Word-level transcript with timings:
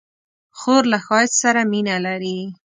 خور 0.59 0.83
له 0.91 0.97
ښایست 1.05 1.35
سره 1.43 1.61
مینه 1.71 1.95
لري. 2.05 2.39